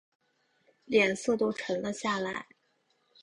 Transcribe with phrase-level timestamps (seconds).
[0.85, 2.47] 脸色都沉了下来